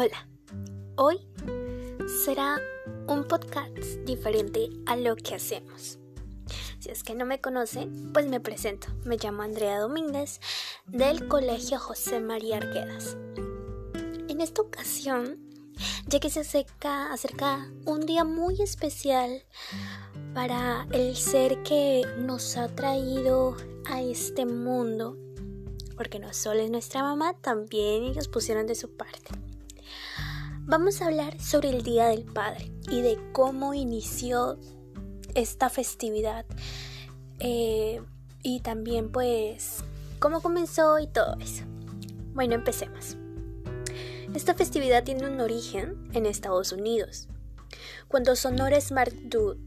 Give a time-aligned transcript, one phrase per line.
[0.00, 0.28] Hola,
[0.94, 1.18] hoy
[2.24, 2.60] será
[3.08, 5.98] un podcast diferente a lo que hacemos.
[6.78, 8.86] Si es que no me conocen, pues me presento.
[9.04, 10.38] Me llamo Andrea Domínguez
[10.86, 13.16] del Colegio José María Arguedas.
[14.28, 15.40] En esta ocasión,
[16.06, 19.42] ya que se acerca, acerca un día muy especial
[20.32, 23.56] para el ser que nos ha traído
[23.86, 25.16] a este mundo,
[25.96, 29.47] porque no solo es nuestra mamá, también ellos pusieron de su parte.
[30.68, 34.58] Vamos a hablar sobre el Día del Padre y de cómo inició
[35.34, 36.44] esta festividad
[37.38, 38.02] eh,
[38.42, 39.78] y también pues
[40.18, 41.64] cómo comenzó y todo eso.
[42.34, 43.16] Bueno, empecemos.
[44.34, 47.28] Esta festividad tiene un origen en Estados Unidos,
[48.06, 49.58] cuando Sonora Smart Dude,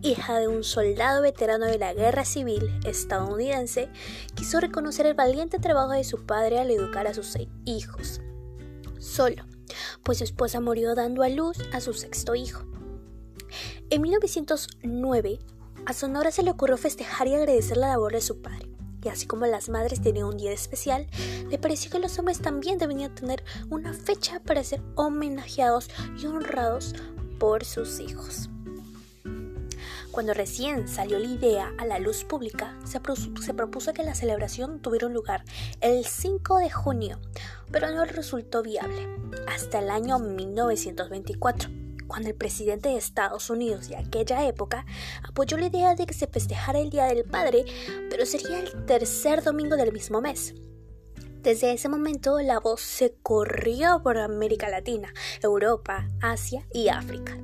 [0.00, 3.90] hija de un soldado veterano de la guerra civil estadounidense,
[4.34, 8.22] quiso reconocer el valiente trabajo de su padre al educar a sus hijos.
[8.98, 9.44] Solo,
[10.06, 12.64] pues su esposa murió dando a luz a su sexto hijo.
[13.90, 15.40] En 1909,
[15.84, 18.70] a Sonora se le ocurrió festejar y agradecer la labor de su padre.
[19.02, 21.08] Y así como las madres tenían un día especial,
[21.50, 26.94] le pareció que los hombres también debían tener una fecha para ser homenajeados y honrados
[27.38, 28.48] por sus hijos.
[30.16, 33.00] Cuando recién salió la idea a la luz pública, se,
[33.52, 35.44] propuso que la celebración tuviera lugar
[35.82, 37.20] el 5 de junio,
[37.70, 39.10] pero no resultó viable
[39.46, 41.68] hasta el año 1924
[42.06, 44.86] cuando el presidente de Estados Unidos de aquella época
[45.22, 47.66] apoyó la idea de que se festejara el Día del Padre,
[48.08, 50.54] pero sería el tercer domingo del mismo mes.
[51.42, 57.36] Desde ese momento la voz se corrió por América Latina, Europa, Asia y África.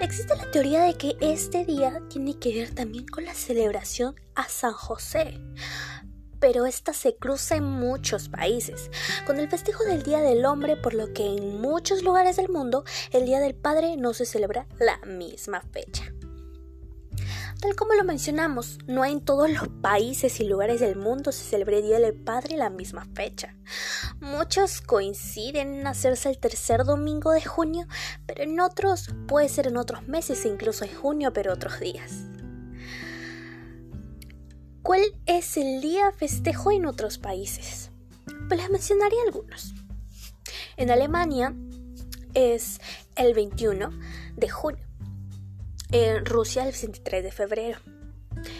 [0.00, 4.48] Existe la teoría de que este día tiene que ver también con la celebración a
[4.48, 5.40] San José,
[6.40, 8.90] pero esta se cruza en muchos países,
[9.26, 12.84] con el festejo del Día del Hombre, por lo que en muchos lugares del mundo
[13.12, 16.12] el Día del Padre no se celebra la misma fecha.
[17.60, 21.76] Tal como lo mencionamos, no en todos los países y lugares del mundo se celebra
[21.76, 23.54] el Día del Padre la misma fecha.
[24.18, 27.86] Muchos coinciden en hacerse el tercer domingo de junio,
[28.24, 32.22] pero en otros puede ser en otros meses, incluso en junio, pero otros días.
[34.82, 37.90] ¿Cuál es el día festejo en otros países?
[38.48, 39.74] Pues les mencionaré algunos.
[40.78, 41.54] En Alemania
[42.32, 42.80] es
[43.16, 43.90] el 21
[44.36, 44.89] de junio.
[45.92, 47.78] En Rusia el 23 de febrero.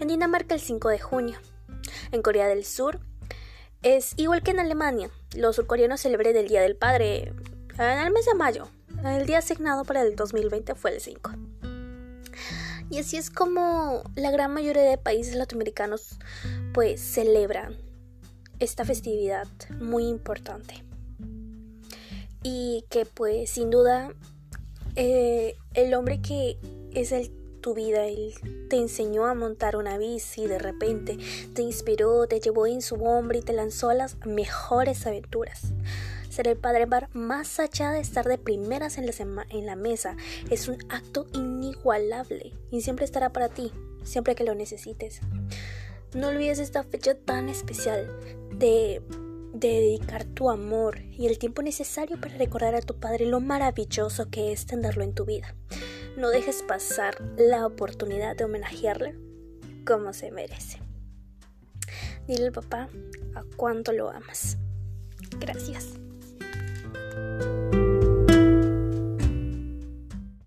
[0.00, 1.38] En Dinamarca el 5 de junio.
[2.10, 2.98] En Corea del Sur
[3.82, 5.10] es igual que en Alemania.
[5.36, 7.32] Los surcoreanos celebran el Día del Padre
[7.78, 8.68] en el mes de mayo.
[9.04, 11.30] El día asignado para el 2020 fue el 5.
[12.90, 16.18] Y así es como la gran mayoría de países latinoamericanos
[16.74, 17.76] pues celebran
[18.58, 19.46] esta festividad
[19.80, 20.84] muy importante.
[22.42, 24.12] Y que pues sin duda
[24.96, 26.58] eh, el hombre que
[26.94, 27.30] es el
[27.62, 28.34] tu vida, él
[28.68, 31.16] te enseñó a montar una bici, de repente
[31.54, 35.72] te inspiró, te llevó en su hombro y te lanzó a las mejores aventuras.
[36.28, 39.06] Ser el padre bar más allá de estar de primeras en
[39.66, 40.16] la, mesa
[40.50, 43.70] es un acto inigualable y siempre estará para ti,
[44.02, 45.20] siempre que lo necesites.
[46.14, 48.10] No olvides esta fecha tan especial
[48.50, 49.02] de
[49.52, 54.52] dedicar tu amor y el tiempo necesario para recordar a tu padre lo maravilloso que
[54.52, 55.54] es tenerlo en tu vida.
[56.16, 59.16] No dejes pasar la oportunidad de homenajearle
[59.86, 60.78] como se merece.
[62.26, 62.88] Dile al papá
[63.34, 64.58] a cuánto lo amas.
[65.38, 65.94] Gracias.